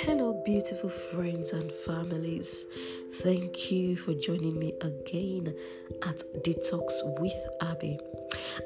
[0.00, 2.64] Hello, beautiful friends and families.
[3.16, 5.54] Thank you for joining me again
[6.02, 8.00] at Detox with Abby.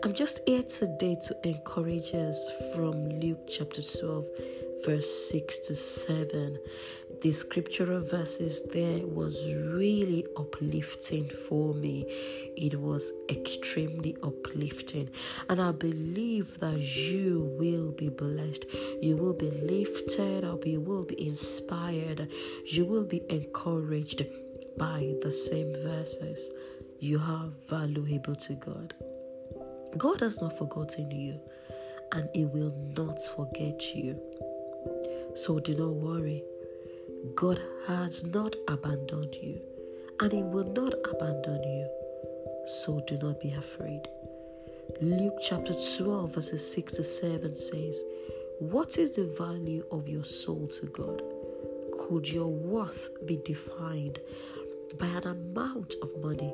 [0.05, 4.27] I'm just here today to encourage us from Luke chapter 12,
[4.85, 6.59] verse 6 to 7.
[7.23, 12.07] The scriptural verses there was really uplifting for me.
[12.57, 15.11] It was extremely uplifting.
[15.49, 18.67] And I believe that you will be blessed.
[19.03, 20.67] You will be lifted up.
[20.67, 22.29] You will be inspired.
[22.65, 24.25] You will be encouraged
[24.79, 26.51] by the same verses.
[27.01, 28.95] You are valuable to God.
[29.97, 31.41] God has not forgotten you,
[32.13, 34.19] and He will not forget you.
[35.35, 36.43] So do not worry.
[37.35, 39.61] God has not abandoned you,
[40.21, 41.89] and He will not abandon you.
[42.67, 44.03] So do not be afraid.
[45.01, 48.05] Luke chapter 12, verses 6 to 7 says,
[48.59, 51.23] What is the value of your soul to God?
[51.99, 54.19] Could your worth be defined
[54.99, 56.53] by an amount of money?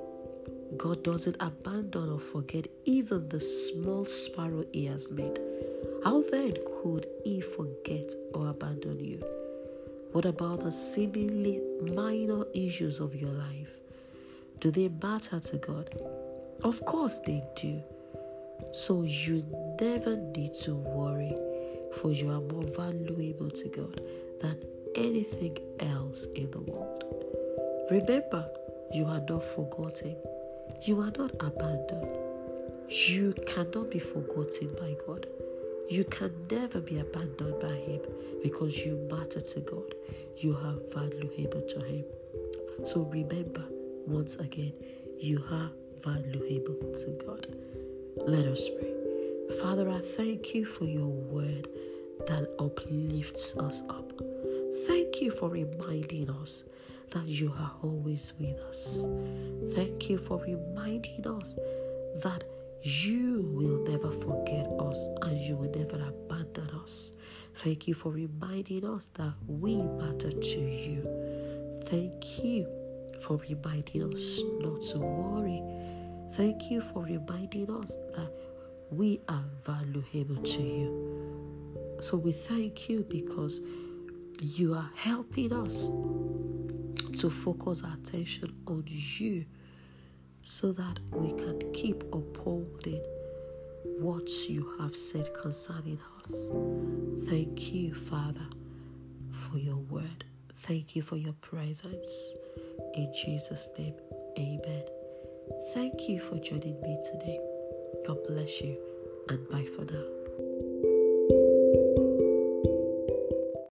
[0.76, 5.40] God doesn't abandon or forget even the small sparrow He has made.
[6.04, 9.20] How then could He forget or abandon you?
[10.12, 11.60] What about the seemingly
[11.94, 13.76] minor issues of your life?
[14.60, 15.90] Do they matter to God?
[16.62, 17.82] Of course they do.
[18.72, 19.44] So you
[19.80, 21.36] never need to worry,
[22.00, 24.00] for you are more valuable to God
[24.40, 24.62] than
[24.94, 27.04] anything else in the world.
[27.90, 28.48] Remember,
[28.92, 30.16] you are not forgotten.
[30.82, 32.16] You are not abandoned.
[32.88, 35.26] You cannot be forgotten by God.
[35.88, 38.00] You can never be abandoned by Him
[38.42, 39.94] because you matter to God.
[40.38, 42.04] You are valuable to Him.
[42.84, 43.64] So remember,
[44.06, 44.72] once again,
[45.18, 45.70] you are
[46.02, 47.46] valuable to God.
[48.16, 48.92] Let us pray.
[49.60, 51.68] Father, I thank you for your word
[52.26, 54.12] that uplifts us up.
[54.86, 56.64] Thank you for reminding us
[57.10, 59.06] that you are always with us.
[59.74, 61.54] Thank you for reminding us
[62.22, 62.44] that
[62.86, 67.10] you will never forget us and you will never abandon us.
[67.54, 71.80] Thank you for reminding us that we matter to you.
[71.86, 72.68] Thank you
[73.22, 75.62] for reminding us not to worry.
[76.34, 78.30] Thank you for reminding us that
[78.92, 81.98] we are valuable to you.
[82.00, 83.62] So we thank you because
[84.40, 85.86] you are helping us
[87.18, 89.44] to focus our attention on you
[90.46, 93.02] so that we can keep upholding
[93.98, 96.48] what you have said concerning us.
[97.28, 98.46] Thank you, Father,
[99.32, 100.24] for your word.
[100.58, 102.34] Thank you for your presence.
[102.94, 103.94] In Jesus' name,
[104.38, 104.84] amen.
[105.74, 107.40] Thank you for joining me today.
[108.06, 108.78] God bless you
[109.28, 110.25] and bye for now.